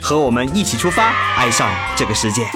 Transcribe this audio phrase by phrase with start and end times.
[0.00, 2.46] 和我们一起出发，爱上这个世界。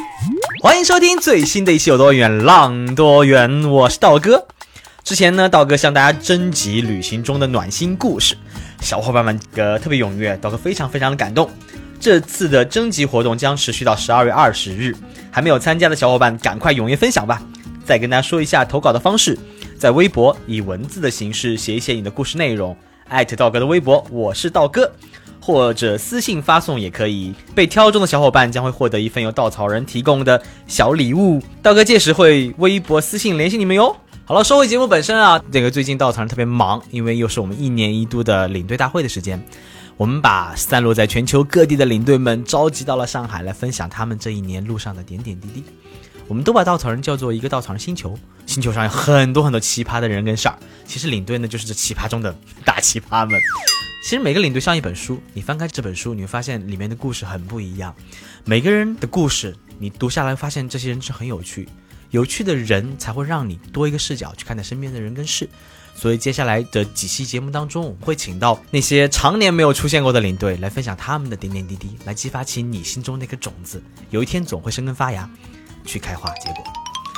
[0.61, 4.47] 欢迎收听最新的一期《有多远浪多远》，我是道哥。
[5.03, 8.37] 之前呢，道哥向大家征集旅行中的暖心故事，
[8.81, 11.51] 小伙伴们个特别踊跃，道哥非常非常的感动。
[11.99, 14.95] 这次的征集活动将持续到十二月二十日，
[15.31, 17.43] 还没有参加的小伙伴赶快踊跃分享吧。
[17.85, 19.37] 再跟大家说一下投稿的方式，
[19.77, 22.77] 在微博以文字的形式写一写你的故事内容，
[23.09, 24.91] 艾特道哥的微博，我是道哥。
[25.45, 31.43] 或者私信发送也可以，被挑中的小伙伴将会获得一份由稻草人提供的小礼物。
[31.61, 33.97] 道哥届时会微博私信联系你们哟。
[34.25, 39.43] 好了，说回节目本身啊，这个最近稻草人特别忙，因为又是我们一年一度的领队大会的时间，
[39.97, 45.65] 我们把散落在全球各地的领队们召集到了上海来分享他们这一年路上的点点滴滴。
[46.29, 50.57] 我们都把稻草人叫做一个稻草人星球，星球上有很多很多奇葩的人跟事儿，
[50.87, 52.33] 其实领队呢就是这奇葩中的
[52.65, 53.41] 大奇葩们。
[54.03, 57.95] 其实每个领队像一本书，你翻开这本书，你会发现里面的故事很不一样。
[58.45, 61.69] 每个人的故事，你读下来发现这些人是很有趣，
[62.11, 65.49] 有趣的人才会让你多一个视角去看待身边的人跟事。
[65.95, 73.81] 所以接下来的几期节目当中，我们会请到那些常年没有出现过的领队来分享他们的点点滴滴，来激发起你心中那颗种子，
[74.11, 75.31] 有一天总会生根发芽，
[75.85, 76.65] 去开花结果。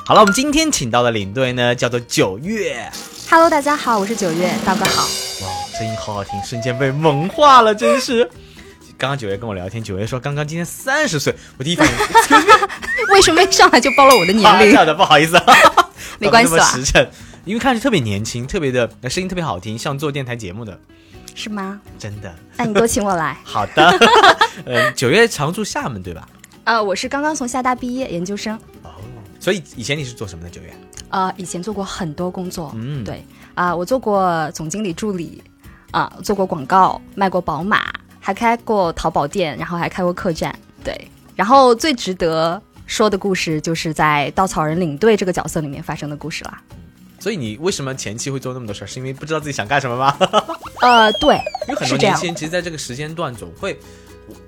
[0.05, 2.91] 好了，我们今天请到的领队呢，叫做九月。
[3.31, 5.03] Hello，大家好，我是九月，道哥好。
[5.43, 8.29] 哇，声音好好听，瞬间被萌化了，真是。
[8.97, 11.95] 刚刚九月跟我聊天，九月说刚刚今天三十岁，我第一反应，
[13.15, 14.67] 为什么一上来就暴露我的年龄？
[14.71, 15.41] 这样的不好意思，
[16.19, 16.65] 没关系啦。
[16.65, 17.09] 时辰，
[17.45, 20.79] 因为看着特别年轻，特别的声音特别好听，像做电台节目的，
[21.35, 21.81] 是吗？
[21.99, 22.33] 真的。
[22.57, 23.37] 那你多请我来。
[23.43, 23.99] 好的。
[24.65, 26.29] 呃，九月常住厦门对吧？
[26.65, 28.55] 呃，我是刚刚从厦大毕业，研究生。
[28.83, 28.91] 哦
[29.41, 30.49] 所以以前你是做什么的？
[30.49, 30.73] 九月？
[31.15, 32.73] 呃，以前做过很多工作。
[32.75, 35.41] 嗯，对啊，我做过总经理助理，
[35.93, 37.85] 啊，做过广告，卖过宝马，
[38.19, 40.53] 还开过淘宝店，然后还开过客栈。
[40.83, 46.61] 对，然后最值得说的故事，就是在稻草人领队这个角色里面发生的故事啦。
[47.21, 48.87] 所以你为什么前期会做那么多事儿？
[48.89, 50.19] 是因为不知道自己想干什么吗？
[50.83, 51.37] 呃，对，
[51.69, 53.79] 因为很多年轻人其实在这个时间段总会，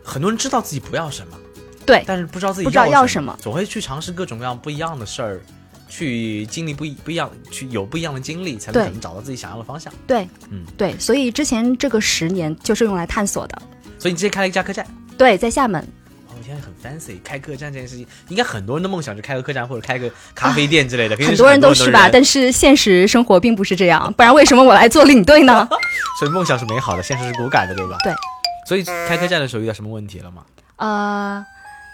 [0.02, 1.38] 很多人知道自己不要什么。
[1.86, 5.40] 对，但是不知道自己不知道要什么，总会去尝试各种各样不一样的事儿，
[5.88, 9.92] 去经历不一不一样，去有不一样的经历，才能可能找到自己想要的方向。
[10.06, 13.62] 对，嗯，对，所以之前这个十年就是用来探索的。
[13.98, 14.86] 所以你之前开了一家客栈？
[15.16, 15.80] 对，在厦门。
[16.28, 21.16] 哦，现在很 fancy，开客栈这件事情，应该很多人的梦想就开个客栈或者开个咖啡店之类的。
[21.24, 25.66] 很多人都是吧，但是现实生活并不是这样，不然为什么我来做领队呢？
[26.18, 27.96] 所以梦想是美好的，现实是骨感的，对吧？
[28.02, 28.12] 对。
[28.66, 30.42] 所以开客栈的时候遇到什么问题了吗？
[30.76, 31.46] 呃。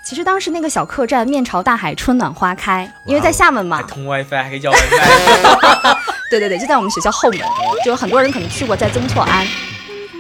[0.03, 5.97] 其实当时那个小客栈面朝大海，春暖花开，因为在厦门嘛，通 WiFi 还可以叫外卖。
[6.29, 7.41] 对对对，就在我们学校后门，
[7.85, 9.47] 就很多人可能去过，在曾厝垵。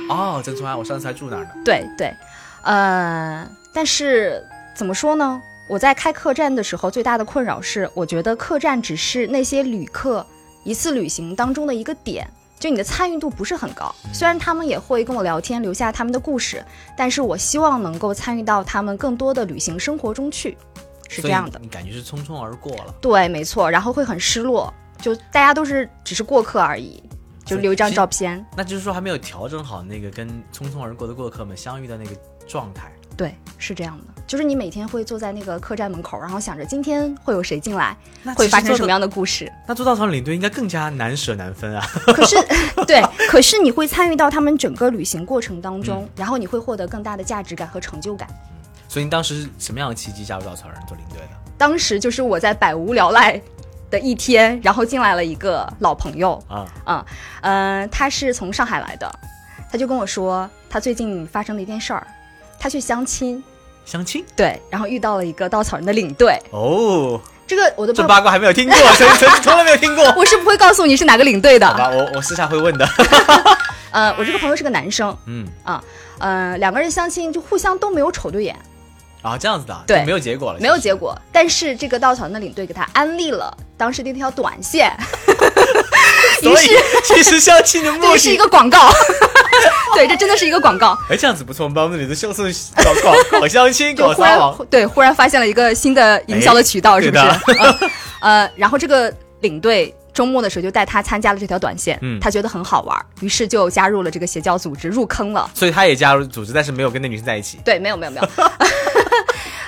[0.08, 1.50] 哦，曾厝垵，我上次还住那儿呢。
[1.64, 2.14] 对对，
[2.62, 3.44] 呃，
[3.74, 5.42] 但是怎么说呢？
[5.66, 10.24] 我在开客栈的时候，最大的困扰是，我觉得客栈只是那些旅客
[10.64, 12.28] 一次旅行当中的一个点。
[12.62, 16.64] 就你的参与度不是很高，虽然他们也会跟我聊天，留下他们的故事，
[16.96, 20.56] 但是我希望能够参与到他们更多的旅行生活中去，
[21.08, 21.58] 是这样的。
[21.60, 22.94] 你感觉是匆匆而过了？
[23.00, 27.02] 对，没错，然后会很失落，就大家都是只是过客而已，
[27.44, 28.46] 就留一张照片。
[28.56, 32.12] 那就是说还没有调整好那个跟匆匆而过的过客们相遇的那个
[32.46, 32.92] 状态。
[33.16, 37.96] 对，是这样的，就是你每天会坐在那个客栈门口，然后想着今天会有谁进来，
[38.34, 39.50] 会发生什么样的故事。
[39.66, 41.86] 那做稻草领队应该更加难舍难分啊。
[42.06, 42.36] 可是，
[42.86, 48.28] 对，可是你会参与到他们整个旅行过程当中，然后你会获得更大的价值感和成就感。
[48.88, 51.28] 所以你当时什么样的契机加入稻草人做领队的？
[51.58, 53.40] 当时就是我在百无聊赖
[53.90, 57.04] 的一天，然后进来了一个老朋友啊嗯
[57.42, 59.10] 嗯，他是从上海来的，
[59.70, 62.06] 他就跟我说他最近发生了一件事儿。
[62.58, 63.42] 他去相亲，
[63.84, 64.24] 相亲？
[64.36, 66.38] 对，然后遇到了一个稻草人的领队。
[66.50, 72.88] 哦，这个我的这八卦还没有听过， 从从从来没有听过， 我是不会告诉你是哪个领队的，好吧，我我私下会问的。
[73.92, 75.46] 呃，我这个朋友是个男生，嗯。
[75.64, 75.82] 啊，
[76.18, 78.56] 呃，两个人相亲就互相都没有瞅对眼，
[79.20, 84.90] 啊，这样子的，对，没有结果了，没有结果，但是这个稻草人的领队给他安利了当时的那条短线，
[86.42, 86.68] 所以
[87.04, 88.90] 其实相亲的 目的是一，个广告，
[89.94, 90.98] 对，这真的是一一个广告。
[91.08, 92.44] 哎，这样子不错，我们把我们的女的销售
[92.76, 97.90] 搞搞搞相亲，搞就忽然撒网，对，忽然发现了一个新的营销的渠道，哎是不是？
[98.20, 99.10] 呃，然后这个
[99.40, 105.50] 领队周末的时候就带他参加了这条短线，嗯他觉得很好玩，于是就加入了这个邪教组织，入坑了。
[105.54, 107.58] 所以他也加入组织，但是没有跟那女生在一起。
[107.64, 108.28] 对，没有没有没有，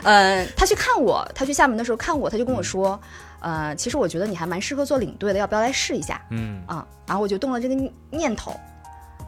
[0.03, 3.01] 呃，他去看我，他去厦门的时候看我，他就跟我说，
[3.45, 6.19] 呃，其实我觉得你还蛮适合做领队的，要不要来试一下？
[6.31, 8.59] 嗯，啊，然后我就动了这个念念头，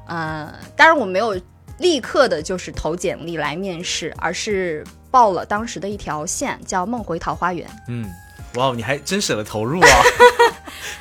[0.09, 1.39] 呃，当然我没有
[1.79, 7.69] 立刻的就是投简历来面试，而是报了当时的一条线，叫梦回桃花源。
[7.89, 8.11] 嗯，
[8.55, 9.89] 哇，你还真舍得投入啊！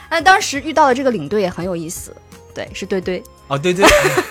[0.10, 2.14] 那 当时遇到的这个领队也很有意思，
[2.54, 3.24] 对，是堆堆。
[3.48, 3.86] 哦，对对，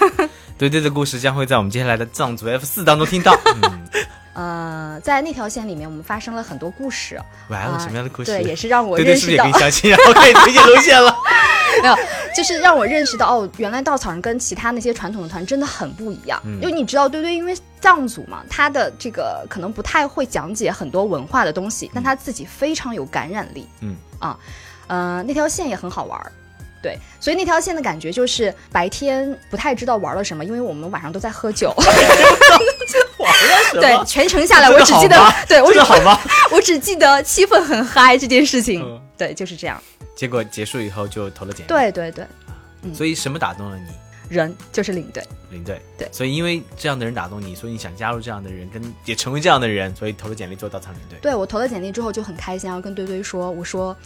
[0.59, 3.35] 对对的故事将会在我们接下来的藏族 F 四当中听到。
[3.63, 3.89] 嗯，
[4.35, 8.31] 呃，在那条线里面，我们发生了很多故事，哇，有啊什么样的故事？
[8.31, 11.17] 对，也是让我对对，是不是也认识到相亲， 然后可以推荐路线了？
[11.83, 11.97] 没有，
[12.37, 16.41] 就是让我认识到哦，原来稻草人跟其他那些传统的团真的很不一样。
[16.45, 23.67] 嗯因为你知道，堆堆因为藏族嘛，他的这个可能不太会讲解很多文化的东西，但他自己非常有感染力。
[23.81, 24.39] 嗯啊，
[24.87, 26.31] 呃，那条线也很好玩儿。
[26.81, 31.75] 对，所以那条线的感觉就是白天不太知道玩了什么，因为我们晚上都在喝酒。
[33.25, 33.81] 玩了什么？
[33.81, 36.19] 对，全程下来我只记得，对我只好吗？
[36.53, 38.83] 我只记得气氛很嗨这件事情。
[38.83, 39.81] 嗯对，就是这样。
[40.17, 42.27] 结果结束以后就投了简历。，对对对，
[42.93, 43.85] 所以什么打动了你？
[44.29, 45.23] 人就是领队。
[45.51, 45.81] 领队。
[45.97, 51.19] 对所以因为这样的人打动你，所以你想加入这样的人，跟也成为这样的人，所以投了简历做稻草领队。
[51.23, 53.97] 对我投了简历之后就很开心，然后跟堆堆说，我说，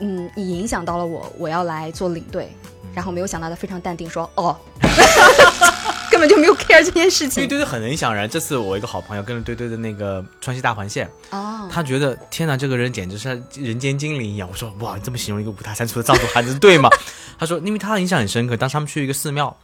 [0.00, 2.50] 嗯，你影响到了我，我要来做领队。
[2.94, 4.56] 然后没有想到他非常淡定说，哦，
[6.12, 7.46] 根本就没有 care 这件事情。
[7.46, 8.28] 堆堆很影响人。
[8.28, 14.48] 这次我一个好朋友跟着堆堆的那个川西大环线，哦，他觉得天哪，这个人简直是人间精灵一样。
[14.50, 16.88] 我说哇，你这么形容一个五大三粗的藏族孩子对吗？
[17.38, 19.56] 他说，因为他的印象很深刻，当时他们去一个寺庙。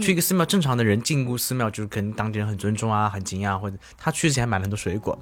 [0.00, 5.16] 去一个寺庙，正常的人进入寺庙就是跟当地人很尊重啊，很敬啊，或者他去之前还买了很多水果，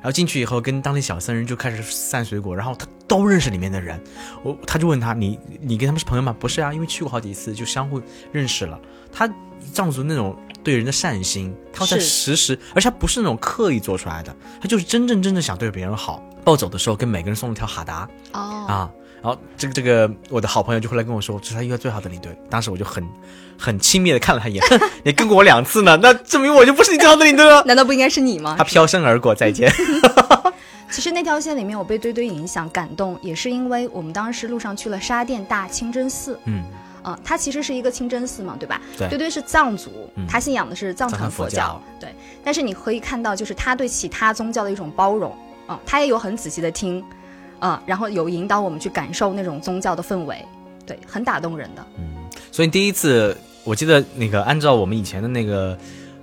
[0.00, 4.00] 然后进去以后跟当地小僧人就开始散水果，然后他都认识里面的人，
[4.42, 6.34] 我他就问他你你跟他们是朋友吗？
[6.38, 8.00] 不是啊，因为去过好几次就相互
[8.32, 8.78] 认识了。
[9.12, 9.28] 他
[9.72, 16.22] 藏族那种对人的善心，他在是时时，而且他不是那种刻意做出来的，他就是真正真正想对别人好。
[16.42, 18.90] 抱走的时候跟每个人送了条哈达哦，啊，
[19.22, 22.34] 然后这个这个我的好朋友就后来跟我说，这是他遇到最好的领队。
[22.48, 23.06] 当时我就很
[23.58, 27.62] 很轻蔑的看了他一眼，哼， 你跟过我两次呢，那证明我就不是你最好的领队了。
[27.66, 28.64] 难道不应该是你吗他？
[28.64, 29.70] 飘身而过，再见。
[30.90, 36.36] 其实那条线里面，我被堆堆影响感动，也是因为我们当时路上去了沙甸大清真寺。
[36.46, 36.64] 嗯，
[37.02, 38.80] 啊、它其实是一个清真寺嘛，对吧？
[38.98, 42.12] 对堆堆是藏族，嗯他信仰的是藏藏传佛教对。
[42.42, 45.30] 但是你可以看到，就是他对其他宗教的一种包容，
[45.68, 47.04] 啊、他也有很仔细的听，
[47.60, 50.44] 啊、然后有引导我们去感受那种宗教的氛围，
[50.84, 51.86] 对，很打动人的。
[51.98, 52.04] 嗯
[52.52, 55.78] 所以第一次，我记得那个按照我们以前的那个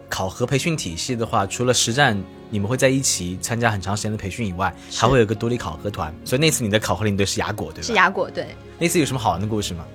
[0.09, 6.13] 考核培训体系的话，除了实战你们会在一起参加很长时间的培训以外，还会有个独立考核团。
[6.25, 7.87] 所以那次你的考核领队是雅果，对吧？
[7.87, 8.47] 是雅果，对，
[8.77, 9.85] 那次有什么好玩的故事吗？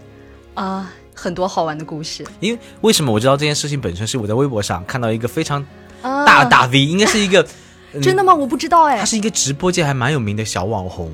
[0.54, 2.24] 啊、很多好玩的故事。
[2.40, 5.64] 因为为什么我知道这件事情本身是我在微博上看到一个非常
[6.00, 7.46] 啊大的大 V，、应该是一个、
[7.92, 8.34] 嗯真的吗？
[8.34, 9.04] 我不知道哎他。
[9.04, 11.12] 是一个直播界还蛮有名的小网红，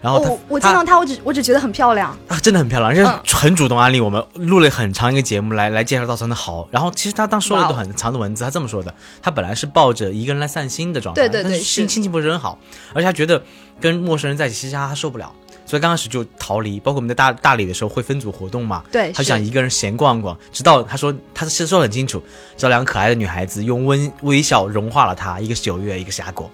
[0.00, 2.16] 然后他、哦，我见到她，我只我只觉得很漂亮。
[2.28, 6.68] 啊，真的很漂亮，人家嗯很主动安利我们，录了很长一个节目来来介绍稻草人的好。
[6.70, 12.58] 然后其实他当说了一哇哦段很长的文字，他这么说的：他本来是抱着一个人来散心的状态，对对对心心情不是很好，
[12.92, 13.42] 而且他觉得
[13.80, 15.32] 跟陌生人在一起，其实他他受不了，
[15.66, 16.78] 所以刚开始就逃离。
[16.78, 22.22] 包括我们在大大理的时候会分组活动嘛，对，他想一个人闲逛逛，直到他说他是说得很清楚，
[22.56, 26.48] 直到两个可爱的女孩子用温微笑融化了他，一个是九月，一个是雅果，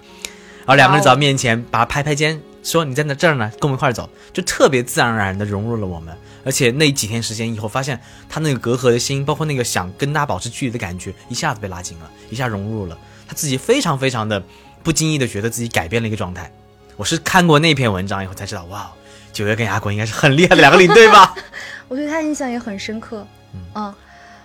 [0.60, 6.16] 然后两个人走到面前，把他拍拍肩，说你在那这儿呢，跟我们一块儿走，就特别自然而然的融入了我们。
[6.44, 12.98] 而且那几天时间以后，发现他那个隔阂的心，包括那个想跟大家保持距离的感觉，一下子被拉近了，一下融入了。
[13.28, 14.42] 他自己非常非常的
[14.82, 16.50] 不经意的觉得自己改变了一个状态。
[16.96, 18.90] 我是看过那篇文章以后才知道，哇，
[19.32, 21.34] 九月跟阿果应该是很厉害的两个领队吧。
[21.88, 23.26] 我对他印象也很深刻。
[23.74, 23.94] 嗯，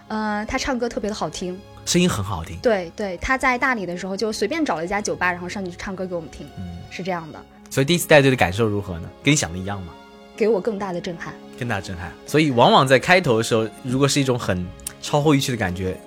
[0.07, 1.59] 呃，他唱歌特别的好听。
[1.85, 2.57] 声音很好听。
[2.61, 9.09] 对对，他在大理的时候就随便找了一家酒吧，然后上去唱歌给我们听，嗯，是这样的，所以第一次带队的感受如何呢？
[9.23, 9.93] 跟你想的一样吗？
[10.35, 11.33] 给我更大的震撼。
[11.57, 12.11] 更大的震撼。
[12.25, 14.65] 所以往往在开头的时候，如果是一种很
[15.01, 15.99] 超乎预期的感觉，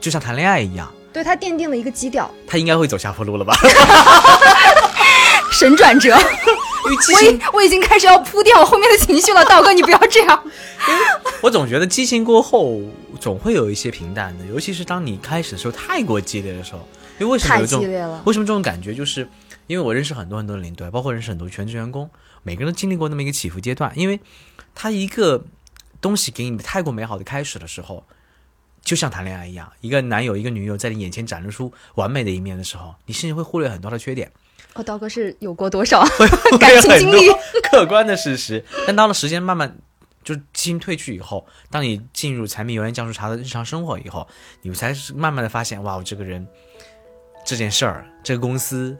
[0.00, 3.54] 就像谈恋爱一样，对他奠定了一个基调，他应该会走下坡路了吧？
[5.52, 6.16] 神转折。
[6.82, 10.42] 我已情，我已经开始要铺垫我后面的情绪了，道哥，你不要这样。
[11.42, 12.80] 我总觉得激情过后
[13.20, 16.80] 总会有一些平淡的，尤其是当你开始的时候太过激烈的时候。
[17.18, 18.22] 因为为什么太有这种激烈了。
[18.24, 18.94] 为什么这种感觉？
[18.94, 19.28] 就是
[19.70, 22.10] 因为我认识很多很多的领队，包括认识很多全职员工，
[22.42, 23.96] 每个人都经历过那么一个起伏阶段。
[23.96, 24.18] 因为
[24.74, 25.44] 他一个
[26.00, 28.04] 东西给你太过美好的开始的时候，
[28.82, 34.32] 就像谈恋爱一样，一个男友一个女友在你眼前展露出完美的一面的时候，你甚至会忽略很多的缺点，
[34.74, 36.04] 哦，刀哥是有过多少
[36.58, 37.28] 感情经历？
[37.70, 38.64] 客观的事实。
[38.88, 39.78] 但到了时间慢慢
[40.24, 44.26] 就是基因褪去以后，当你进入柴米油盐酱醋茶的日常生活以后，
[44.62, 46.44] 你才是慢慢的发现，哇，我这个人
[47.46, 48.98] 这件事儿，这个公司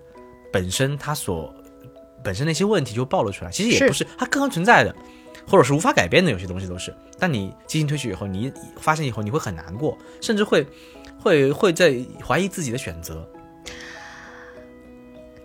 [0.53, 1.55] 本身它所
[2.23, 4.95] 本身那些问题就暴露出来，其实也不是它刚刚存在的，
[5.49, 6.95] 或者是无法改变的，有些东西都是。
[7.19, 10.67] 但你基因褪去以后，你发现以后，你会很难过，甚至会
[11.19, 13.27] 会会在怀疑自己的选择。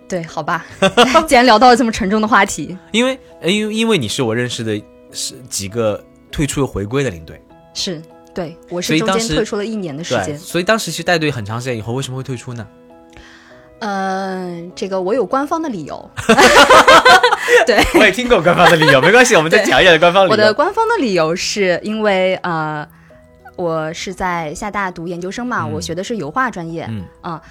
[0.08, 0.66] 对，好吧，
[1.28, 4.80] 既然聊到了这么沉重的话题，因为呃因为因为你是我认识的
[5.12, 7.42] 是几个退出又回归的领队，
[7.74, 8.02] 是
[8.34, 10.38] 对我是中间退出了一年的时，间。
[10.38, 12.68] 所以当时其实带队很长时间以后，为什么会退出呢？
[13.80, 16.10] 嗯、这个我有官方的理由。
[17.68, 20.32] 对，我也听过官方的理由，没关系，我们再讲一下官方理由。
[20.32, 22.88] 我的官方的理由是因为呃，
[23.56, 26.88] 我是在厦大读研究生嘛，嗯我学的是油画专业。
[26.90, 27.42] 嗯啊，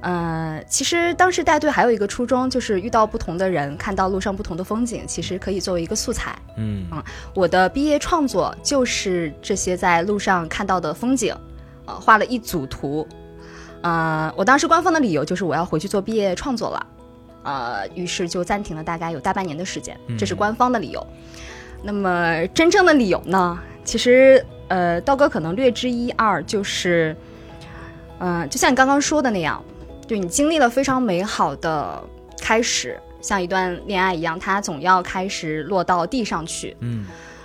[0.00, 6.34] 呃，其实当时带队还有一个初衷，就是遇到不同的人，看到路上不同的风景，其实可以作为一个素材。
[6.56, 6.86] 嗯
[7.34, 11.34] 我的毕业创作就是这些在路上看到的风景，
[11.84, 13.06] 呃，画了一组图。
[13.84, 16.86] 呃，我当时官方的理由就是我要回去做毕业创作了，
[17.42, 21.06] 呃，于是就暂停了大概有大半年的时间，这是官方的理由。
[21.82, 23.60] 那么真正的理由呢？
[23.84, 27.14] 其实呃，道哥可能略知一二，就是，
[28.20, 29.62] 嗯、就像你刚刚说的那样，
[30.06, 32.02] 就你经历了非常美好的
[32.40, 36.74] 开始，像一段恋爱一样，它总要开始落到地上去。
[36.80, 37.04] 嗯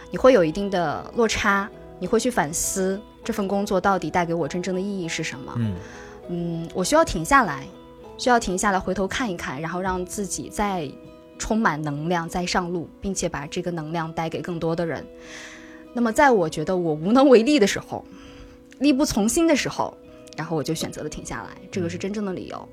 [0.09, 1.69] 你会有一定的落差，
[1.99, 5.53] 你会去反思这份工作到底带给我真正的意义是什么。
[5.57, 5.75] 嗯
[6.29, 7.67] 嗯，我需要停下来，
[8.17, 10.89] 需要停下来回头看一看，然后让自己再
[11.37, 15.05] 充满能量，再上路，并且把这个能量带给更多的人。
[15.91, 18.05] 那么，在我觉得我无能为力的时候，
[18.77, 19.91] 力不从心的时候，
[20.37, 22.69] 然后我就选择了停下来，这个是真正的理由。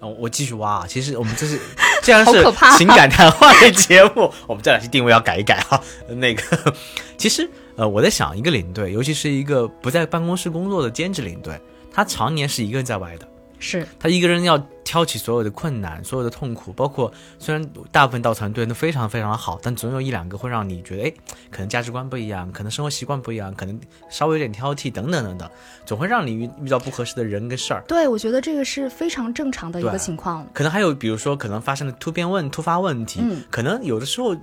[0.00, 0.86] 哦，我继续挖啊。
[0.88, 1.58] 其实我们这是
[2.02, 2.44] 既然是
[2.76, 5.80] 情感谈话类节目，我们这两期定位要改一改哈。
[6.08, 6.74] 那个，
[7.16, 11.58] 其实呃，我在想，一个领队，尤其是一个不在办公室工作的兼职领队，
[11.96, 13.26] 他常年是一个人在外的。
[13.58, 21.12] 是他一个人要挑起所有的困难、所有的痛苦，包括虽然大部分到团队都非常非常的好，但总有一两个会让你觉得，哎，
[21.50, 25.50] 可能价值观不一样，可能生活习惯不一样，可能稍微有点挑剔等等等等，
[25.86, 27.82] 总会让你遇遇到不合适的人跟事儿。
[27.88, 30.46] 对，我觉得这个是非常正常的一个情况。
[30.52, 34.36] 可能还有比如说可能发生的突变问、突发问题，嗯可能有的时候。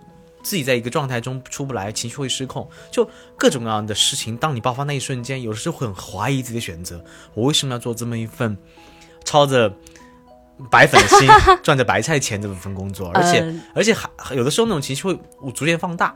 [0.44, 4.38] 自己在一个状态中出不来，情绪会失控，就各种各样的事情。
[4.38, 7.04] 当你爆发那一瞬间，有的时候会很怀疑自己的选择。
[7.34, 8.56] 我为什么要做这么一份
[9.24, 9.74] 操着
[10.70, 11.28] 白粉的心、
[11.64, 13.10] 赚着白菜钱这么份工作？
[13.14, 15.18] 而且、嗯而且还有的时候那种情绪会
[15.54, 16.16] 逐渐放大。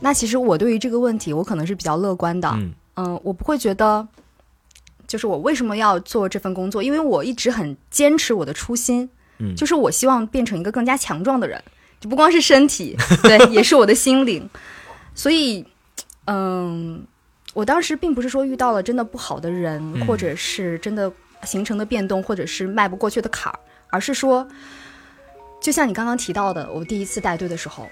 [0.00, 2.48] 那其实我对于这个问题，我可能是比较乐观的。
[2.54, 4.06] 嗯嗯，我不会觉得，
[5.06, 11.62] 就是我为什么要做这份工作，因为我一直很坚持我的初心，嗯就是我希望变成一个更加强壮的人，
[12.02, 14.50] 就不光是身体， 对，也是我的心灵。
[15.14, 15.64] 所以，
[16.26, 17.06] 嗯，
[17.54, 21.10] 我当时并不是说遇到了真的不好的人，嗯或者是真的
[21.44, 24.44] 形成的变动，或者是迈不过去的坎儿，而是说，
[25.60, 27.88] 就像你刚刚提到的，我第一次带队的时候。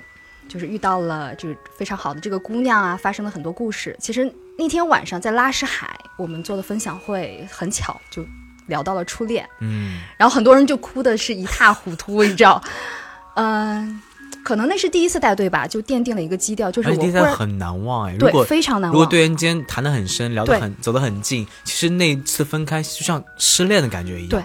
[0.48, 3.94] 就是遇到了就是非常好的这个姑娘啊，发生了很多故事。
[4.00, 8.26] 其实那天晚上在拉什海，我们做的分享会很巧就
[8.66, 12.60] 聊到了初恋，嗯然后很多人就哭的是一塌糊涂，你知道？
[13.42, 14.00] 嗯、
[14.44, 18.12] 可能那是第一次带队吧，就奠定了一个基调，就是我忽然第三很难忘哎。
[18.12, 18.92] 如对果非常难忘。
[18.92, 24.30] 如果队员间谈得很深，聊得很走得很近，其实那一次分开就像失恋的感觉一样。
[24.30, 24.42] 对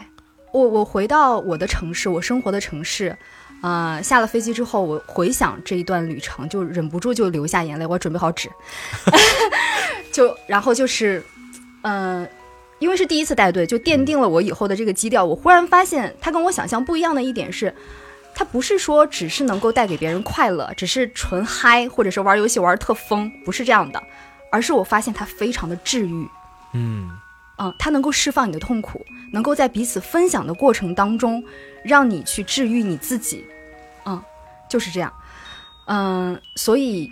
[0.51, 3.17] 我我回到我的城市，我生活的城市，
[3.61, 7.85] 呃，下了飞机之后，我回想这一段旅程，就忍不住就流下眼泪。
[7.85, 8.49] 我准备好纸，
[10.13, 11.21] 就然后就是，
[11.81, 12.25] 嗯、
[12.79, 15.25] 因为是第一次带队，就奠定了我以后的这个基调。
[15.25, 17.73] 我忽然发现，它跟我想象不一样的一点是，
[18.35, 24.03] 它不是说只是能够带给别人快乐，只是纯嗨，或者是玩游戏玩得特疯，不是这样的，
[24.51, 26.27] 而是我发现它非常的治愈。
[26.73, 27.09] 嗯
[27.57, 31.41] 嗯，它能够释放你的痛苦，能够在彼此分享的过程当中，
[31.85, 33.45] 让你去治愈你自己。
[34.05, 34.21] 嗯，
[34.69, 35.13] 就是这样。
[35.85, 37.09] 嗯，所以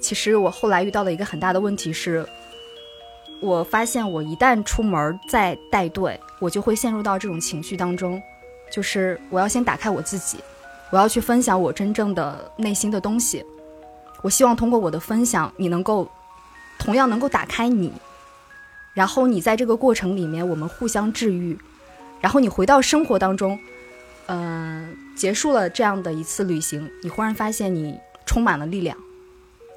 [0.00, 2.26] 其实我后来遇到的一个很大的问题是，
[3.40, 8.20] 我发现我一旦出门再带队，我就会陷入到这种情绪当中，
[8.72, 10.38] 就是我要先打开我自己，
[10.90, 13.44] 我要去分享我真正的内心的东西。
[14.22, 16.10] 我希望通过我的分享，你能够
[16.78, 17.92] 同样能够打开你，
[18.94, 21.58] 然后你在这个过程里面，我们互相治愈，
[22.20, 23.58] 然后你回到生活当中，
[24.26, 28.96] 嗯、结束了这样的一次旅行，你忽然发现你充满了力量，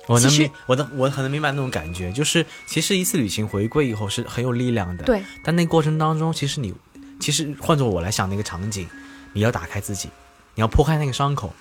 [0.07, 5.21] 我能明，我的我很能明白那种感觉，就是其实一次旅行回归以后是很有力量的，对。
[5.43, 6.73] 但那过程当中，其实你，
[7.19, 8.87] 其实换做我来想那个场景，
[9.33, 10.09] 你要打开自己，
[10.57, 11.53] 你要剖开那个伤口，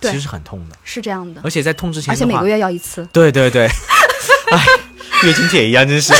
[0.00, 3.06] 其实是很痛的，是这样的，而且在痛之前而且每个，月要一次。
[3.12, 3.66] 对对对，
[4.50, 4.64] 哎，
[5.22, 6.14] 月经铁一样，真是，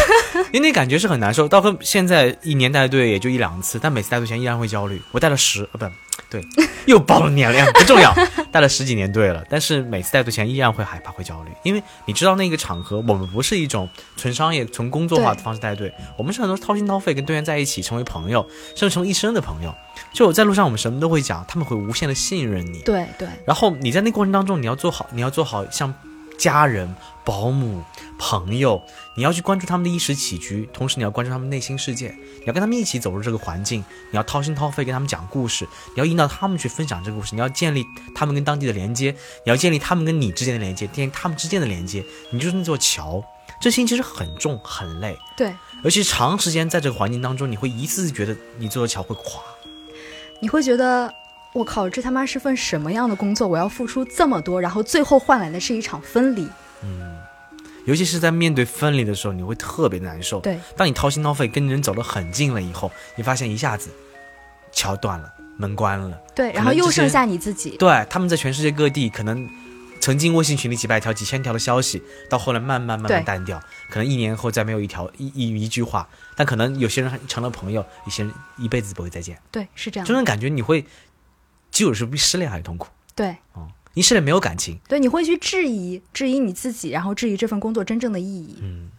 [0.53, 1.49] 因为那感觉是很难受。
[1.49, 5.01] 到和现在一年带队也就一两次，但每次带队前依然会焦虑。
[5.11, 5.91] 我带了十，呃，不
[6.29, 6.45] 对，
[6.85, 8.15] 又暴露年龄，不重要，
[8.53, 19.75] 带了十几年队了，但是每次带队前依然会害怕，会焦虑，因为你知道那个场合，我们不是一种纯商业、纯工作化的方式带队，我们是很多掏心掏肺跟队员在一起，成为朋友，甚至成为一生的朋友。
[20.19, 22.81] 就在路上，我们什么都会讲，他们会无限的信任你。
[22.81, 25.95] 对对然后你在那过程当中，你要做好，你要做好像
[26.37, 26.93] 家人、
[27.25, 27.85] 保姆、
[28.19, 28.83] 朋友，
[29.17, 32.09] 你要去关注他们的衣食起居，同时你要关注他们内心世界，
[32.41, 33.79] 你要跟他们一起走入这个环境，
[34.11, 39.13] 你要掏心掏肺跟他们讲故事，你要引导他们去分享这个故事，你要建立他们跟当地的连接，
[39.45, 43.23] 你要建立他们跟你之间的连接，建立他们之间的连接，你就是那座桥。
[43.61, 49.41] 这心其实很重很累，对，尤其长时间在这个环境当中，你会一次次觉得你这座桥会垮。
[50.41, 51.13] 你会觉得，
[51.53, 53.47] 我靠，这他妈是份什么样的工作？
[53.49, 56.49] 我要付出这么多，然后最后换来的是一场分离。
[56.83, 57.17] 嗯
[57.87, 60.41] 尤其是在面对分离的时候，你会特别难受。
[60.41, 63.89] 对，当你掏心掏肺跟人走得很近了以后，你发现一下子
[64.71, 66.21] 桥断了，门关了。
[66.35, 67.79] 对，然后又剩下你自己。
[67.79, 69.49] 对，他们在全世界各地可能
[70.01, 76.09] 曾经微信群里几百条、几千条的消息，到后来慢慢慢慢对淡掉，可能一年后再没有一条一一一句话。
[76.37, 79.41] 但可能有些人还成了朋友，有些人一辈子不会再见。
[79.51, 80.15] 对，是这样这。
[80.15, 80.85] 种感觉你会，
[81.71, 82.89] 基友是比失恋还痛苦。
[83.15, 88.59] 对哦，你失恋没有感情，对，你会去质疑质疑你自己，然后质疑这份工作真正的意义。
[88.63, 88.91] 嗯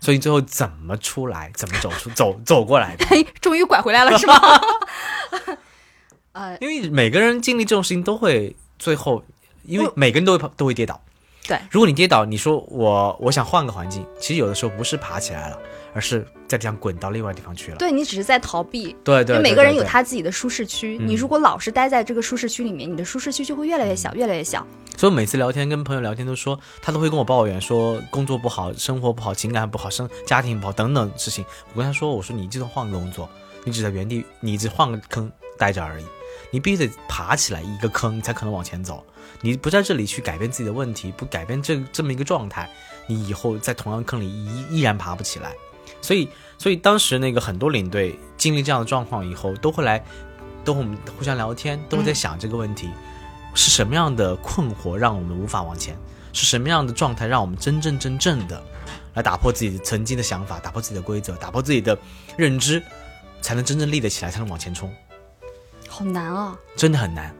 [0.00, 3.06] 所以最后怎么出来，怎么走出走走过来的？
[3.06, 4.34] 嘿， 终于拐回来了是吗？
[6.32, 9.24] 呃，因为每个人经历这种事情都会最后，
[9.64, 11.00] 因为每个人都会都会跌倒。
[11.46, 15.58] 对，如果你跌倒，你说我我想换个环境，其实有的时候不是爬起来了，
[15.92, 17.76] 而是在地上滚到另外地方去了。
[17.76, 18.96] 对你只是在逃避。
[19.04, 19.84] 对对，因为每个人有。
[19.84, 24.66] 他自己的舒适区，嗯你如果老是待在这个舒适区里面，你的舒适区就会越来越小，越来越小。
[24.96, 31.44] 所以每次聊天跟朋友聊天都说，他都会跟我抱怨说工作不好，生活不好，情感不好，生家庭不好等等事情。
[31.74, 33.28] 我跟他说，我说你就算换个工作，
[33.64, 36.04] 你只在原地，你只换个坑待着而已。
[36.50, 39.04] 你必须得爬起来一个坑，你才可能往前走。
[39.40, 42.70] 你不在这里去改变自己的问题，不改变这这么一个状态，
[43.06, 45.54] 你以后在同样坑里依依然爬不起来。
[46.00, 50.02] 所以，所以当时那个很多领队经历这样的状况以后，都会来，
[50.64, 52.90] 都会我们互相聊天，都会在想这个问题。
[53.54, 55.96] 是什么样的困惑让我们无法往前？
[56.32, 58.60] 是什么样的状态让我们真正真正的
[59.14, 61.96] 来打破自己曾经的想法，打破自己的规则，打破自己的
[62.36, 62.82] 认知，
[63.40, 64.92] 才能真正立得起来，才能往前冲？
[65.94, 66.58] 好难啊！
[66.74, 67.32] 真的很难。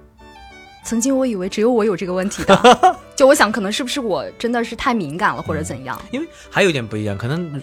[0.84, 6.00] 曾经我以为只有我有这个问题的， 就我想可能是不是我真的是太敏感了，或者怎样？
[6.12, 7.60] 因为还有一点不一样，可能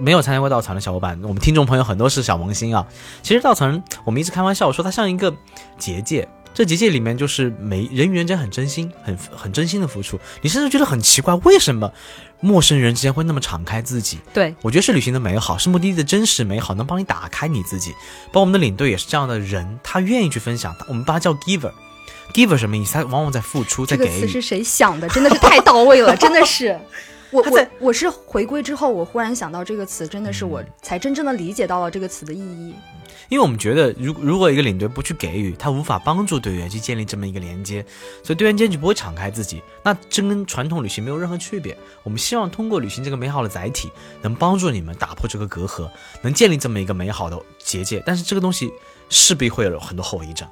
[0.00, 2.84] 没有参加过稻草人的小伙伴，我们听众朋友很多是小萌新啊。
[3.22, 5.32] 其实稻草人，我们一直开玩笑说它像一个
[5.78, 10.18] 结界，这结界里面就是每人与人之间很真心、很很真心的付出。
[10.42, 11.92] 你甚至觉得很奇怪，为什么
[12.40, 14.18] 陌生人之间会那么敞开自己？
[14.34, 17.92] 对，我觉得是旅行的美好，是目的地的真实美好，能帮你打开你自己。
[18.26, 21.72] 包括我们的领队也是这样的人，他愿意去分享，我们把他叫 giver。
[22.34, 22.94] giver 什么意思？
[22.94, 24.06] 他往往在付出，在给予。
[24.08, 25.08] 这个词是谁想的？
[25.08, 26.78] 真的是太到位了，真的是。
[27.32, 32.74] 我我我是回归之后，我忽然想到这个词，真的是我才真正的理解到了这个词的意义。
[33.28, 37.82] 因为我们觉得，如如果一个领队不去给予，他无法帮助队员去建立这么一个连接，
[38.22, 39.62] 所以队员间就不会敞开自己。
[39.82, 41.74] 那这跟传统旅行没有任何区别。
[42.02, 43.90] 我们希望通过旅行这个美好的载体，
[44.20, 45.88] 能帮助你们打破这个隔阂，
[46.20, 48.02] 能建立这么一个美好的结界。
[48.04, 48.70] 但是这个东西
[49.08, 50.46] 势必会有很多后遗症。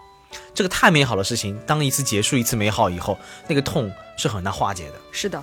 [0.54, 4.94] 这个太美好的事情，当一次结束一次美好以后，那个痛是很难化解的。
[5.12, 5.42] 是的，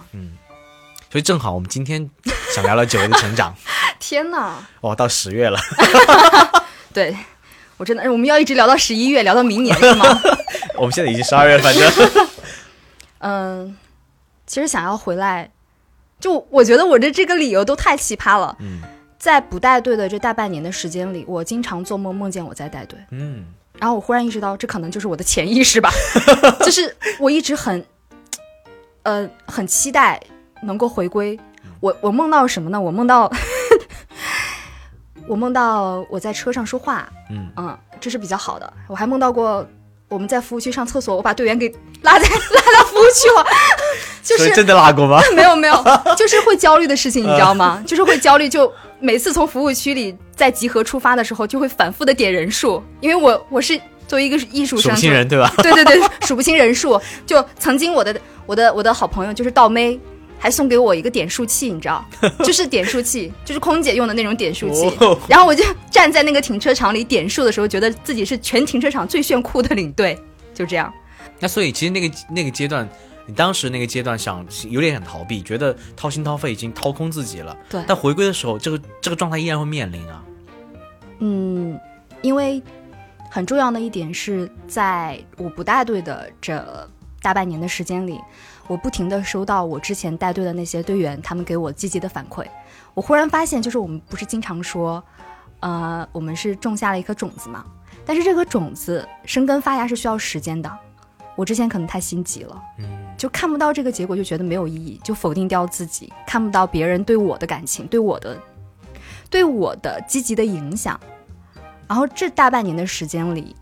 [1.11, 2.09] 所以正好我们今天
[2.53, 3.53] 想聊聊九月的成长。
[3.99, 4.55] 天哪！
[4.81, 5.57] 哦，到十月了，
[6.93, 7.15] 对
[7.77, 10.05] 我真的，我们要一直聊到十一月，聊到明年是吗？
[10.77, 12.27] 我们现在已经十二月了，反正。
[13.19, 13.75] 嗯，
[14.45, 15.49] 其实想要回来，
[16.19, 18.55] 就我觉得我的这个理由都太奇葩了。
[18.59, 18.81] 嗯
[19.19, 23.43] 在不带队的这大半年的时间里，我经常做梦梦见我在带队，嗯。
[23.79, 25.91] 然后我忽然意识到，这可能就是我的潜意识吧，
[26.61, 27.83] 就是我一直很，
[29.01, 30.21] 呃，很期待
[30.63, 31.39] 能够回归。
[31.79, 32.79] 我我梦到什么呢？
[32.81, 33.31] 我梦到，
[35.27, 38.71] 我梦到我在车上说话，嗯嗯，这是比较好的。
[38.87, 39.65] 我还梦到过
[40.09, 41.67] 我们在服务区上厕所，我把队员给
[42.01, 43.45] 拉在 拉到服务区了，
[44.23, 45.21] 就是真的拉过吗？
[45.35, 45.75] 没有没有，
[46.17, 47.83] 就是会焦虑的事情，你知道吗？
[47.85, 55.53] 就是会焦虑，就每次从服务区里在集合出发的时候，就会反复的点人数，因为我我是作为一个艺术生，数不清人对吧？
[55.57, 56.99] 对对对，数不清人数。
[57.25, 59.99] 就曾经我的我的我的好朋友就是倒妹，
[60.39, 62.05] 还送给我一个点数器，你知道，
[62.43, 64.87] 就是点数器，就是空姐用的那种点数器。
[64.99, 70.17] 哦 然后我就站在那个停车场里点数的时候，觉得自己是全停车场最炫酷的领队，
[70.53, 70.93] 就这样。
[71.39, 72.87] 那所以其实那个那个阶段，
[73.25, 77.55] 你当时那个阶段想有点想逃避，觉得掏心掏肺已经掏空自己了。
[77.69, 80.23] 对但回归的时候，这个这个状态依然会面临啊。
[81.19, 81.79] 嗯，
[82.21, 82.61] 因为
[83.29, 86.89] 很重要的一点是在我不带队的这
[87.21, 88.19] 大半年的时间里，
[88.67, 92.45] 我不停的收到我之前带队的那些队员他们给我积极的反馈。
[92.93, 95.03] 我忽然发现，就是我们不是经常说，
[95.59, 97.65] 呃，我们是种下了一颗种子嘛，
[98.05, 100.71] 但是这颗种子生根发芽是需要时间的。
[101.35, 102.59] 我之前可能太心急了，
[103.15, 108.35] 就看不到这个结果，就觉得没有意义，就否定掉自己，看不到别人对我的感情，对我的
[109.29, 110.99] 对我的积极的影响。
[111.87, 113.55] 然后这大半年的时间里，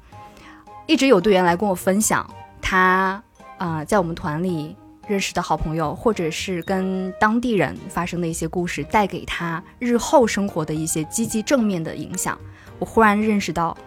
[0.87, 2.25] 一直有队员来跟我分享
[2.61, 3.21] 他
[3.57, 4.73] 呃在我们团里
[5.07, 12.37] 认识的好朋友，或者是跟当地人发生的一些故事，带给他日后生活的一些积极正面的影响。
[12.79, 13.77] 我忽然认识到，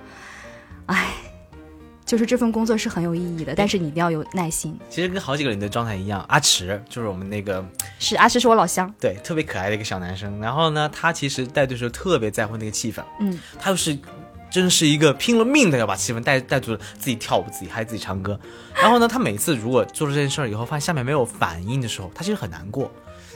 [0.87, 1.09] 哎，
[2.04, 4.78] 就是这份工作是很有意义的，但是你一定要有耐心。
[4.88, 7.62] 其实跟好几个人的状态一样，阿池就是我们那个
[7.98, 10.40] 是阿池是我老乡，对特别可爱的一个小男生。
[10.40, 13.98] 然后呢，他其实带队的时候特别在乎那个气氛，嗯，他又是
[14.50, 18.38] 真是一个拼了命的要把气氛带带住，自己跳舞，自己嗨，自己唱歌。
[18.74, 22.90] 然后呢，他每次如果做了这件事儿以后，发现下面没有反应的时候，他其实很难过。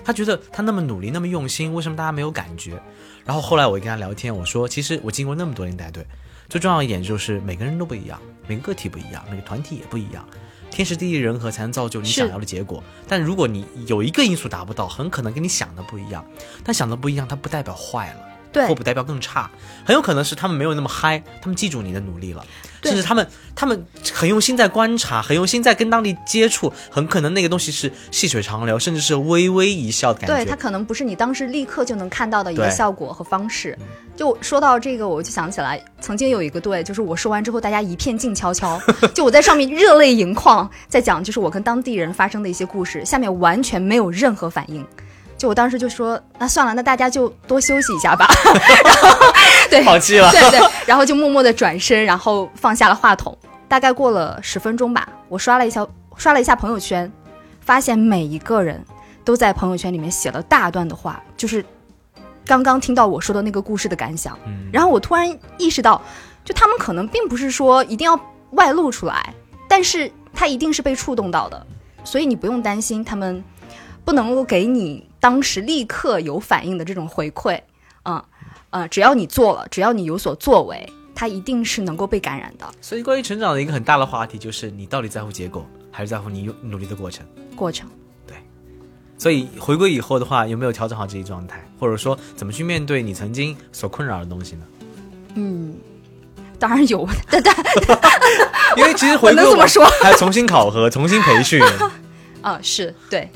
[0.04, 2.80] 他觉得他那么努力，那么用心，为什么大家没有感觉？
[3.24, 6.04] 然后后来我跟他聊天，我说，其实我经过那么多年带队，
[6.48, 10.26] 最重要一点就是每个人都不一样，每个个体不一样，每个团体也不一样。
[10.70, 12.82] 天时地利人和才能造就你想要的结果。
[13.06, 16.24] 但如果你有一个因素达不到，很可能跟你想的不一样。
[16.64, 18.20] 但想的不一样，它不代表坏了。
[18.52, 19.50] 对或不代表更差，
[19.84, 22.44] 很有可能是他们没有那么嗨，他们记住你的努力了，
[22.82, 30.36] 甚至他们他们很用心在观察，很用心在跟当地接触，很可能那个东西是细水长流，甚至是微微一笑的感觉。
[30.36, 33.76] 对，它可能不是你当时立刻就能看到的一个效果和方式。
[34.14, 38.78] 就说到这个，我就想起来，曾经有一个队，就是我说完之后，大家一片静悄悄，
[39.14, 44.86] 就我在上面热泪盈眶，在讲就是我跟当地人发生的一些故事，下面完全没有任何反应。
[45.42, 48.28] 就我当时就说，那算了，那大家就多休息一下吧。
[48.84, 49.10] 然后，
[49.68, 50.30] 对，好气了。
[50.30, 53.36] 对对，然后就默默的转身，然后放下了话筒。
[53.66, 55.84] 大概过了十分钟吧，我刷了一下
[56.16, 57.10] 刷了一下朋友圈，
[57.60, 58.80] 发现每一个人
[59.24, 61.64] 都在朋友圈里面写了大段的话，就是
[62.46, 64.38] 刚刚听到我说的那个故事的感想。
[64.46, 65.28] 嗯然后我突然
[65.58, 66.00] 意识到，
[66.44, 68.16] 就他们可能并不是说一定要
[68.52, 69.34] 外露出来，
[69.68, 71.66] 但是他一定是被触动到的，
[72.04, 73.42] 所以你不用担心他们
[74.04, 77.60] 不能够给你当时立刻有反应的这种回馈。
[78.02, 78.20] 嗯
[78.70, 87.24] 呃，只要你做了，只要你有所作为，它一定是能够被感染的所以关于成长的一个很大的话题就是你到底在乎结果，还是在乎你努力的过程？
[87.54, 87.88] 过程。
[88.26, 88.36] 对
[89.16, 94.66] 所以回归以后的话，有没有调整好自己状态，或者说怎么去面对你曾经所困扰的东西呢？
[95.34, 95.76] 嗯，
[96.58, 97.54] 当然有，但 但
[98.78, 101.62] 因为其实回归我能这么说还要重新考核、重新培训。
[102.42, 103.30] 啊，是对，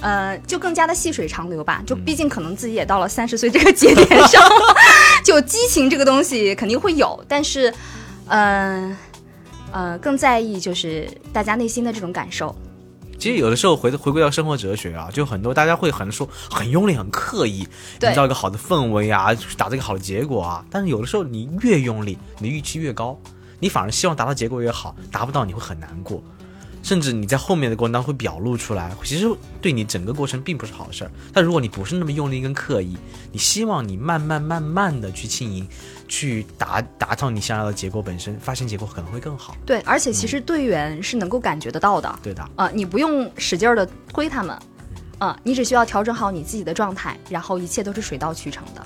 [0.00, 1.82] 呃，就更加的细水长流吧。
[1.86, 4.42] 就毕竟可能自己也到了三十岁这个节点上，
[5.24, 7.72] 就激情这个东西肯定会有，但是，
[8.26, 8.96] 嗯
[9.72, 12.54] 呃更在意就是大家内心的这种感受。
[13.18, 17.66] 其实有的时候回回归到生活哲学啊，就很多大家会很说很用力、很刻意，
[18.00, 20.64] 营造一个好的氛围啊，达到一个好的结果啊。
[20.70, 23.18] 但是有的时候你越用力，你的预期越高，
[23.58, 26.22] 你反而希望达到结果越好，达不到你会很难过，
[26.88, 29.28] 甚至你在后面的过程当中会表露出来，其实
[29.60, 31.10] 对你整个过程并不是好事儿。
[31.34, 32.96] 但如果你不是那么用力跟刻意，
[33.30, 35.68] 你希望你慢慢慢慢的去轻盈，
[36.08, 39.54] 去达达到你想要的结果本身，发现结果可能会更好。
[39.66, 42.18] 对，而且其实队员是能够感觉得到的。
[42.22, 44.58] 对的，啊、你不用使劲儿的推他们，
[45.18, 48.82] 啊、你只需要调整好你自己的状态，然后一切都是水到渠成的。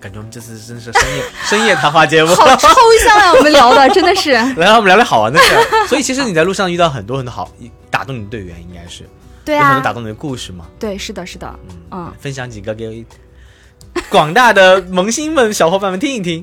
[0.00, 2.34] 感觉我们这次真是深夜深夜谈话节目。
[2.34, 2.68] 好抽
[3.04, 4.32] 象啊，我们聊的真的是。
[4.56, 5.54] 来，我们聊聊好玩的事。
[5.86, 7.52] 所以其实你在路上遇到很多很多好
[7.90, 9.04] 打动你的队员，应该是
[9.44, 10.66] 对啊有很多打，动你的故事嘛。
[10.78, 11.54] 对，是的，是的，
[11.90, 13.04] 嗯，分享几个给
[14.08, 16.42] 广大的萌新们、小伙伴们听一听。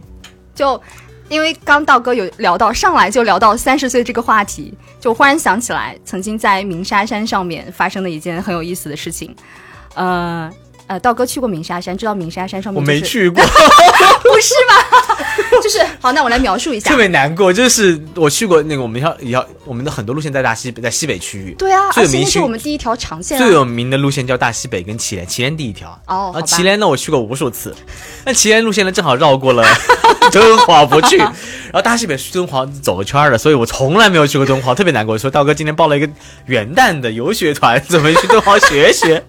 [0.53, 0.79] 就
[1.27, 9.35] 因为刚道哥有聊到，上来就聊到三十岁这个话题，就忽然想起来曾经在鸣沙山上面发生的一件很有意思的事情。
[9.95, 10.51] 呃
[10.87, 13.43] 呃，道哥去过鸣沙山，知道鸣沙山上面、我就是、没，去过，
[14.23, 15.17] 不是吧？
[15.61, 16.95] 就是好，那我来描述一下特。
[16.95, 17.51] 别难过。
[17.51, 21.53] 就是我去过那个我们要要我们的很多路线在大西北，在西北区域。
[21.57, 23.43] 对啊，最有名是我们第一条长线、啊。
[23.43, 25.99] 最有名的路线叫大西北跟祁连，祁连第一条。
[26.07, 27.75] 哦，祁连呢，我去过无数次。
[28.23, 29.65] 那祁连路线呢，正好绕过了
[30.31, 31.33] 敦煌不去，然
[31.73, 35.17] 后大西北去敦煌走个圈儿的，所以我从来没有去过敦煌，特别难过。
[35.17, 36.07] 说道哥今天报了一个
[36.45, 39.23] 元旦的游学团，准备去敦煌学学。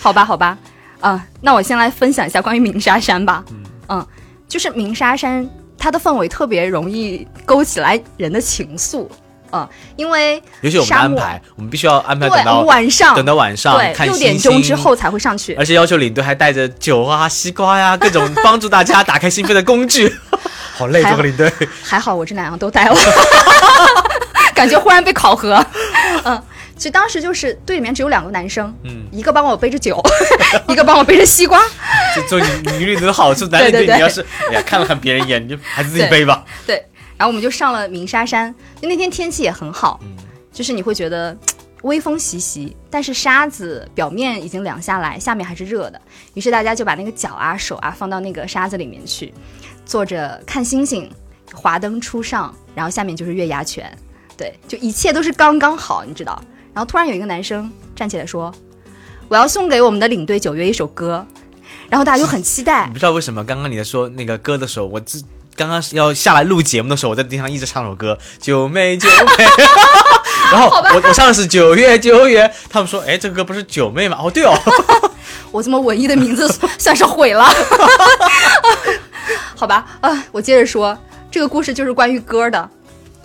[0.00, 0.58] 好吧，好吧，
[1.00, 3.44] 啊、那我先来分享一下关于鸣沙山吧。
[3.88, 4.06] 嗯
[4.48, 9.06] 就是鸣沙山，它的氛围特别容易勾起来人的情愫。
[9.50, 15.54] 嗯，因为尤其我们安排，我们必须要安排对等到晚上等到晚上对看六点钟之后，才会上去。
[15.54, 20.14] 而且要求领队还带着酒啊、西瓜呀、各种 帮助大家打开心扉的工具。
[20.74, 21.52] 好累，这个领队。
[21.82, 22.96] 还好我这两样都带了，
[24.54, 25.64] 感觉忽然被考核。
[26.24, 26.42] 嗯，
[26.78, 30.00] 其实当时就是队里面只有两个男生，嗯，一个帮我背着酒，
[30.70, 31.60] 一个帮我背着西瓜。
[32.14, 32.40] 就做
[32.78, 36.44] 女女的好处，男 领对对队你要是哎呀看了看别人一眼，你就 还是自己背吧。
[36.64, 36.76] 对，
[37.16, 40.16] 然后我们就上了鸣沙山，就那天天气也很好，嗯
[40.52, 41.36] 就是你会觉得
[41.82, 46.00] 微风习习，但是沙子表面已经凉下来，下面还是热的。
[46.34, 49.34] 于是大家就把那个脚啊、手啊放到那个沙子里面去，
[49.84, 51.10] 坐着看星星，
[51.52, 53.96] 华灯初上，然后下面就是月牙泉，
[54.36, 56.40] 对，就一切都是刚刚好，你知道。
[56.78, 58.54] 然后突然有一个男生站起来说
[59.26, 61.26] ：“我要送给我们的领队九月一首歌。”
[61.90, 65.20] 然后大家就很期待 你，不知道为什么刚刚你在说那个歌的时候，我自
[65.56, 69.14] 刚刚要下来录节目的时候，我在地上一直唱首歌《九妹九妹
[70.52, 74.16] 》，然后我我唱的是九月九月，他们说哎这个歌不是九妹吗？
[74.22, 74.56] 哦对哦，
[75.50, 77.44] 我这么文艺的名字算是毁了。
[79.56, 80.96] 好吧，啊，我接着说，
[81.28, 82.70] 这个故事就是关于歌的，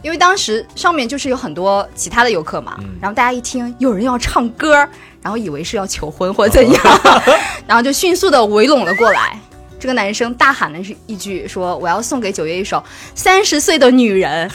[0.04, 4.76] 因为当时上面就是有很多其他的游客嘛，然后大家一听有人要唱歌，
[5.22, 6.84] 然后以为是要求婚或怎样，
[7.66, 9.40] 然后就迅速的围拢了过来。
[9.80, 12.78] 这个男生大喊了一句说：“我要送给九月一首
[13.16, 14.50] 《三十岁的女人》。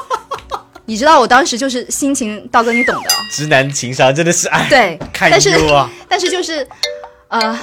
[0.86, 5.50] ”你知道我当时就是心情，道哥你懂的，直男情商真的是哎，对，看但是
[6.06, 6.68] 但是就是，
[7.28, 7.58] 呃，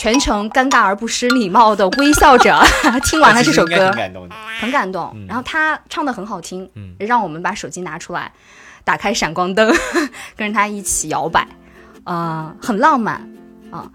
[0.00, 2.58] 全程尴尬而不失礼貌的微笑着
[3.04, 4.34] 听完了这首歌很，感动的。
[4.58, 5.14] 很感动。
[5.28, 8.32] 然后他唱的很好听，嗯让我们把手机拿出来，
[8.82, 9.70] 打开闪光灯，
[10.34, 11.46] 跟着他一起摇摆，
[12.04, 13.16] 呃，很浪漫
[13.70, 13.90] 啊、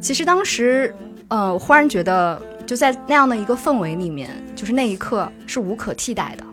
[0.00, 0.92] 其实当时，
[1.28, 6.44] 呃，我忽然觉得，就在那样的一个氛围里面，就是那一刻是无可替代的。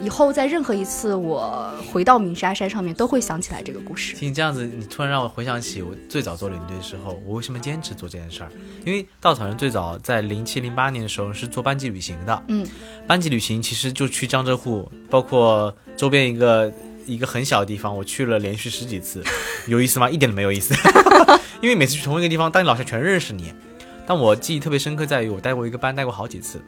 [0.00, 4.14] 以后在任何一次我回到鸣沙山上面，都会想起来这个故事。
[4.16, 8.50] 听你这样子，你突然让我回想起我最早做领队的时候，我为什么坚持做这件事儿？
[8.84, 12.66] 因为稻草人最早在零七零八年的时候是做班级旅行的，嗯，
[13.06, 16.72] 班级旅行其实就去江浙沪，包括周边一个
[17.06, 19.22] 一个很小的地方，我去了连续十几次，
[19.68, 20.10] 有意思吗？
[20.10, 20.74] 一点都没有意思，
[21.62, 23.52] 因为每次去同一个地方，当你老师全认识你。
[24.06, 26.60] 但我记忆特别深刻在于，我带过一个班，带过好几次，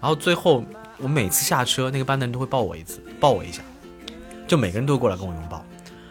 [0.00, 0.64] 然后最后
[0.98, 3.62] 我每次下车，那个班的人都会抱我一次，抱我一下，
[4.46, 5.64] 就每个人都会过来跟我拥抱。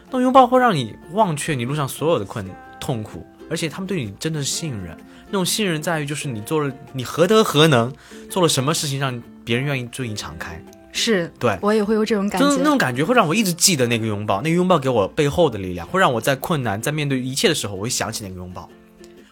[0.05, 4.97] 那种拥抱会让你忘却你路上所有的困痛苦，而且他们对你真的是信任。
[5.27, 7.93] 那种信任在于，就是你做了，你何德何能，
[8.29, 10.63] 做了什么事情让别人愿意对你敞开。
[10.93, 12.47] 是对，我也会有这种感觉。
[12.47, 18.69] 就是那种感觉会让我一直记得那个拥抱，那个拥抱给我背后的力量，会让我在困难、在面对一切的时候，我会想起那个拥抱，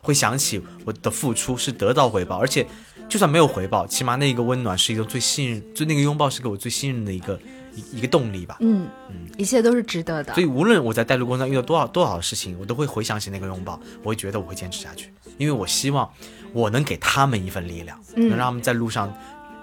[0.02, 2.68] 会想起我的付出是得到回报，而且
[3.08, 7.39] 就算没有回报，起码那个温暖是一个最信任，就那个拥抱是给我最信任的一个
[7.74, 8.58] 一一个动力吧。
[8.60, 10.41] 嗯嗯，一切都是值得的所。
[10.41, 16.10] 以无论我在带路过程中遇到多少多少事情，我都会回想起那个拥抱，我会觉得我会坚持下去，因为我希望
[16.52, 19.13] 我能给他们一份力量，嗯能让他们在路上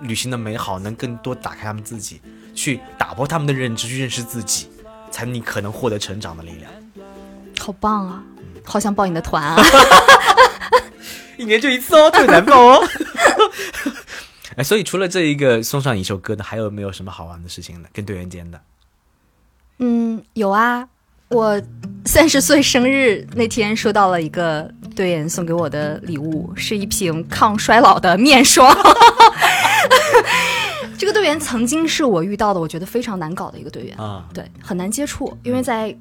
[0.03, 2.21] 旅行的美好，能更多打开他们自己，
[2.55, 4.69] 去打破他们的认知，去认识自己，
[5.11, 6.71] 才你可能获得成长的力量。
[7.61, 8.25] 好棒啊！
[8.65, 9.57] 好想报你的团啊！
[11.39, 12.89] 一年就一次哦，特别难报哦。
[14.57, 17.88] 哎，所以除了这一个送上一首歌的，还有没有什么好玩的事情呢？
[17.93, 18.61] 跟队员间的？
[19.79, 20.87] 嗯，有啊，
[21.29, 21.61] 我
[22.05, 28.73] 三十岁生日那天收到了一个队员送给我的礼物，是一瓶抗衰老的面霜。
[30.99, 35.97] 这个队员曾经是我遇到的，我觉得非常难搞的一个队员，啊，对，很难接触，因为在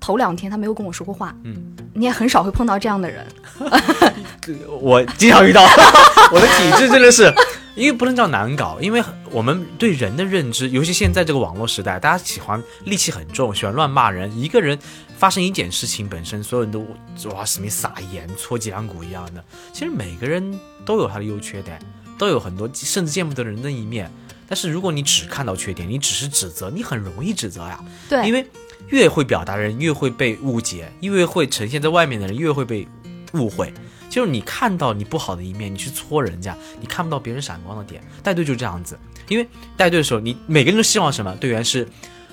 [0.00, 1.54] 头两天他没有跟我说过话，嗯，
[1.94, 3.24] 你也很少会碰到这样的人。
[4.80, 5.62] 我经常遇到，
[6.32, 7.32] 我的体质真的是，
[7.80, 14.30] 因为不能叫难搞，因为我们对人的认知，尤其现在这个网络时代，大家喜欢戾气很重，喜欢乱骂人。
[14.38, 14.78] 一个人
[15.16, 16.86] 发生一件事情本身，所有人都
[17.30, 19.42] 哇什么撒盐、搓脊梁骨一样的。
[19.72, 21.80] 其实每个人都有他的优缺点，
[22.18, 24.12] 都有很多甚至见不得人的一面。
[24.46, 27.82] 但是如果你只看到缺点，你只是指责，你很容易指责呀。
[28.10, 28.46] 对，因为
[28.88, 32.86] 越会表达的人越会被误解，越会呈现在外面的人越会被
[33.32, 33.72] 误会。
[34.10, 38.02] 就是你看到你不好的一面，你去戳人家，你看不到别人闪光的点。
[38.22, 41.34] 带队就这样子，因为带队的时候，你每个人都希望什么？
[41.36, 41.88] 队员是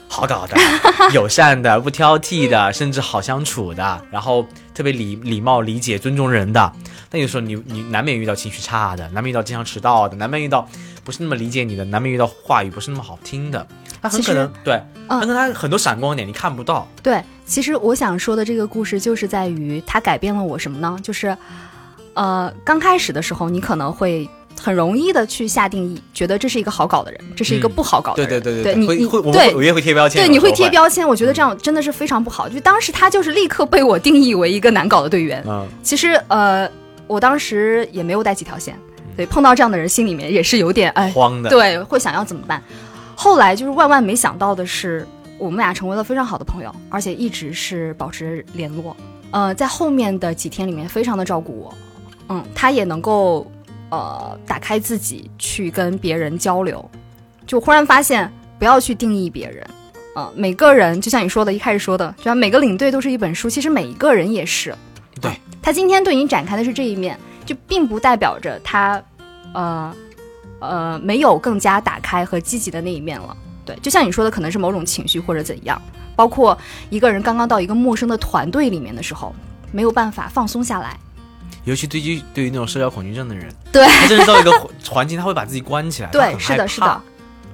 [0.10, 0.58] 好搞的、
[1.14, 6.74] 友善的、不挑剔的，甚至好相处的，然后特别礼礼貌、理解、尊重人的。
[7.10, 10.68] 但有时候你你难免遇到情绪差的，难免遇到经常迟到的，难免遇到
[11.06, 13.66] 不是那么理解你的，难免遇到话语不是那么好听的。
[14.02, 14.76] 他很可能对，
[15.08, 16.88] 嗯但是他很多闪光点你看不到。
[17.02, 20.98] 对，其实我想说的这个故事就是在于它改变了我什么呢？
[21.02, 21.36] 就是，
[22.18, 24.28] 呃，刚开始的时候你可能会
[24.60, 28.42] 很容易的去下定义，觉得这是一个好搞的人，这是一个嗯不好搞的对人。
[28.42, 32.50] 对对对对你你会我会对我也会贴标签，对，你会贴标签，我觉得这样真的是非常不好。
[32.50, 35.44] 就当时他就是立刻被我定义为一个难搞的队员。
[35.48, 36.68] 嗯，其实呃，
[37.06, 38.76] 我当时也没有带几条线，
[39.16, 41.52] 对，碰到这样的人心里面也是有点哎，慌的。
[41.52, 42.60] 对，会想要怎么办。
[43.16, 48.98] 后来就是万万没想到的是，我们俩成为了非常好的朋友，而且一直是保持联络。
[49.30, 51.72] 呃，在后面的几天里面，非常的照顾我。
[52.30, 53.50] 嗯，他也能够
[53.90, 56.90] 呃打开自己去跟别人交流，
[57.46, 59.66] 就忽然发现不要去定义别人。
[60.16, 64.76] 呃，每个人就像你说的，一开始说的，就像每个领队都是一本书，其实每一个人也是。
[65.22, 69.02] 对啊他今天对你展开的是这一面，就并不代表着他，
[69.54, 69.94] 呃，
[70.60, 73.36] 呃，没有更加打开和积极的那一面了。
[73.66, 75.82] 对，就像你说的，可能是某种情绪或者怎样，
[76.16, 76.58] 包括
[76.90, 79.36] 一个人刚刚到一个陌生的团队里面的时候，
[79.72, 80.98] 没有办法放松下来。
[81.66, 86.10] 尤其对于对于那种社交恐惧症的人，对，他真的到一个环 环境，他会把自己关起来。
[86.10, 87.02] 对，是的，是的，，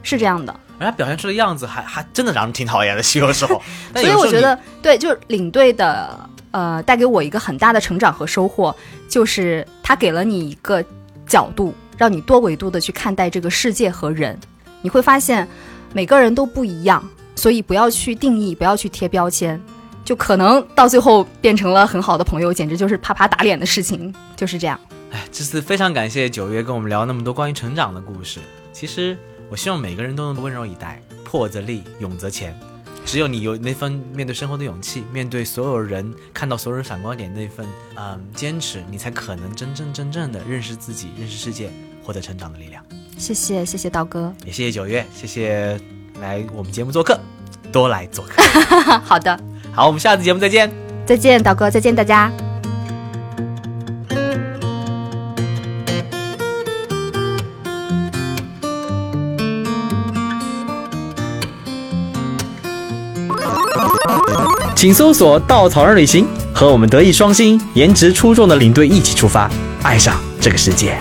[0.03, 0.53] 是这样的。
[0.79, 3.61] 而他表现出的样子还还真的让人挺讨厌的，有时候。
[3.95, 8.75] 所以我觉得，对，就是领队的，呃，带给我一个很大的成长和收获，
[9.07, 10.83] 就是他给了你一个
[11.25, 14.37] 角度，让你多维度的去看待这个世界和人。
[14.81, 15.47] 你会发现，
[15.93, 17.03] 每个人都不一样，
[17.35, 19.61] 所以不要去定义，不要去贴标签，
[20.03, 24.79] 就可能到最后变成了很好的朋友，简直就是啪啪打脸的事情，就是这样。
[25.11, 28.39] 哎，这次非常感谢九月跟我们聊那么多关于成长的故事。
[28.71, 29.17] 其实
[29.49, 32.57] 我希望每个人都能温柔以待，破则立，勇则前。
[33.05, 41.69] 只有你有那份面对生活的勇气，面对所有人看到所有人闪光点那份嗯坚持，你才可能真正真正的认识自己，认识世界，
[42.01, 42.81] 获得成长的力量。
[43.17, 44.33] 谢谢，谢谢刀哥。
[44.45, 45.77] 也谢谢九月，谢谢
[46.21, 47.19] 来我们节目做客，
[47.73, 48.41] 多来做客。
[49.03, 49.37] 好的，
[49.75, 50.71] 好，我们下次节目再见。
[51.03, 52.31] 再见，导哥，再见，大家。
[64.75, 69.49] 请搜索“稻草人旅行”，和我们德艺双馨、颜值出众的领队一起出发，
[69.81, 70.97] 爱上这个世界。